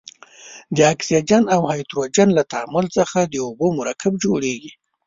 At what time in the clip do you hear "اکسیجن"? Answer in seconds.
0.93-1.43